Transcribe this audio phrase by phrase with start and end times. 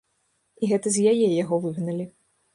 [0.61, 2.11] І гэта з яе яго выгналі.